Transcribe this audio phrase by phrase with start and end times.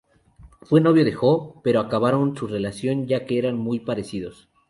[0.63, 4.49] Fue novio de Jo, pero acabaron su relación ya que eran muy parecidos.